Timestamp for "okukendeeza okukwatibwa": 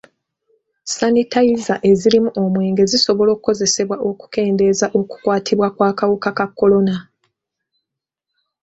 4.09-5.67